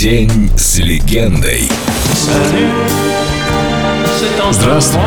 [0.00, 1.68] День с легендой.
[4.50, 5.02] Здравствуй,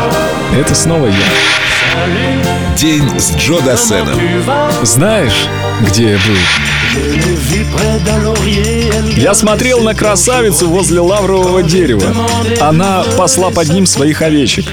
[0.55, 2.75] это снова я.
[2.77, 4.19] День с Джо Дассеном.
[4.83, 5.47] Знаешь,
[5.81, 6.36] где я был?
[9.17, 12.03] Я смотрел на красавицу возле лаврового дерева.
[12.62, 14.65] Она пасла под ним своих овечек.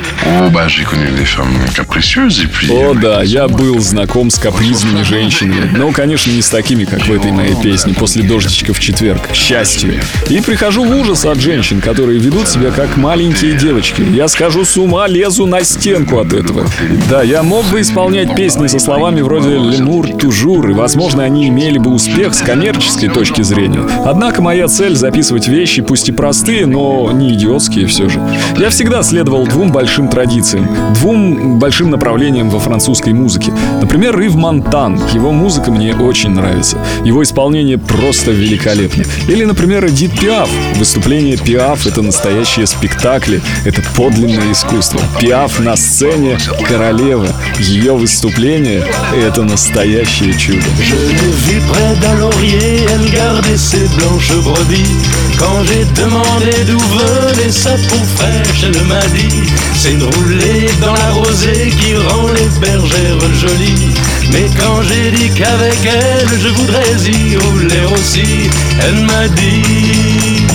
[2.71, 5.71] О да, я был знаком с капризными женщинами.
[5.77, 9.35] Но, конечно, не с такими, как в этой моей песне, после дождичка в четверг, к
[9.35, 10.01] счастью.
[10.29, 14.03] И прихожу в ужас от женщин, которые ведут себя как маленькие девочки.
[14.03, 16.67] Я схожу с ума, лезу на стенку от этого.
[17.09, 21.79] Да, я мог бы исполнять песни со словами вроде «Лемур тужур», и, возможно, они имели
[21.79, 23.89] бы успех с коммерческой точки зрения.
[24.05, 28.21] Однако моя цель— записывать вещи, пусть и простые, но не идиотские все же.
[28.59, 33.53] Я всегда следовал двум большим традициям, двум большим направлениям во французской музыке.
[33.81, 35.01] Например, Рив Монтан.
[35.15, 36.77] Его музыка мне очень нравится.
[37.05, 39.05] Его исполнение просто великолепно.
[39.29, 40.51] Или, например, Эдит Пиаф.
[40.75, 45.01] Выступление Пиаф— это настоящие спектакли, это подлинное искусство.
[45.21, 46.37] Пиаф на сцене—
[46.69, 47.29] королева.
[47.61, 48.85] Ее выступление—
[49.15, 50.65] это настоящее чудо.
[50.83, 54.97] Je l'ai vue près d'un laurier, elle gardait ses blanches brebis.
[55.39, 59.43] Quand j'ai demandé d'où venait sa peau fraîche, elle m'a dit
[59.75, 63.91] C'est de rouler dans la rosée qui rend les bergères jolies.
[64.33, 68.51] Mais quand j'ai dit qu'avec elle je voudrais y rouler aussi,
[68.83, 70.47] elle m'a dit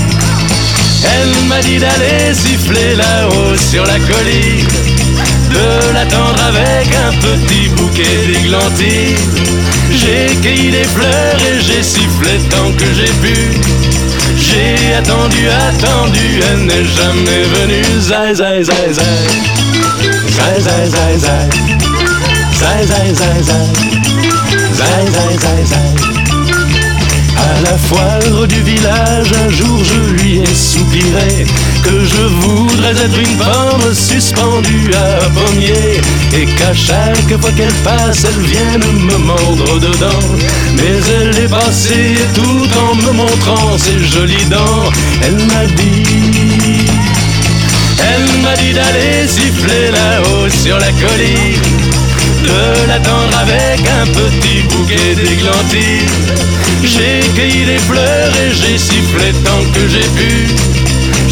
[1.03, 4.67] Elle m'a dit d'aller siffler là-haut sur la colline
[5.51, 9.55] de l'attendre avec un petit bouquet d'églantines.
[10.45, 13.33] Cueilli des fleurs et j'ai sifflé tant que j'ai pu.
[14.37, 17.99] J'ai attendu, attendu, elle n'est jamais venue.
[17.99, 19.03] Zai, zai, zai, zai.
[20.29, 21.49] Zai, zai, zai, zai.
[22.59, 23.67] Zai, zai, zai, zai.
[24.71, 25.89] Zai, zai, zai, zai.
[27.37, 30.53] À la foire du village, un jour je lui ai
[31.85, 36.01] que je voudrais être une pomme suspendue à un pommier
[36.33, 40.25] et qu'à chaque fois qu'elle passe, elle vienne me mordre dedans.
[40.77, 44.89] Mais elle est passée tout en me montrant ses jolies dents,
[45.23, 46.85] elle m'a dit,
[47.99, 51.61] elle m'a dit d'aller siffler là-haut sur la colline
[52.43, 56.09] de l'attendre avec un petit bouquet d'églantines.
[56.83, 60.84] J'ai cueilli des fleurs et j'ai sifflé tant que j'ai pu.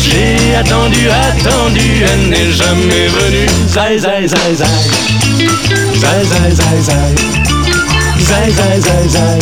[0.03, 3.47] J'ai attendu, attendu, elle n'est jamais venue.
[3.68, 4.68] Zai, zai, zai, zai.
[5.96, 7.16] Zai, zai, zai, zai.
[8.19, 9.40] Zai, zai, zai, zai.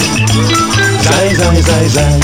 [1.02, 2.20] Zai, zai, zai, zai.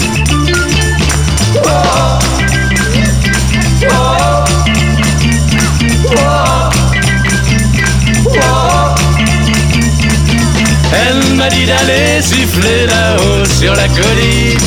[10.94, 14.58] Elle m'a dit d'aller siffler là-haut sur la colline,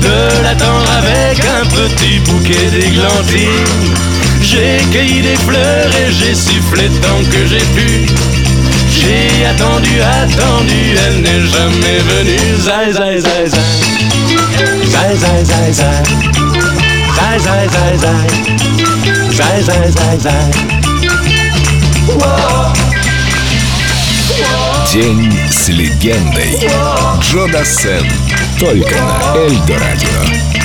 [0.00, 3.94] de l'attendre avec un petit bouquet d'églantines.
[4.40, 8.06] J'ai cueilli des fleurs et j'ai sifflé tant que j'ai pu.
[8.90, 12.56] J'ai attendu, attendu, elle n'est jamais venue.
[12.60, 13.60] Zai, zai, zai, zai.
[14.84, 16.02] Zai, zai, zai, zai.
[17.16, 18.26] Zai, zai, zai, zai.
[19.30, 20.72] Zai, zai, zai, zai.
[24.92, 26.58] День с легендой.
[27.20, 28.06] Джо Дассен.
[28.59, 30.56] Только на Эльдо Радио.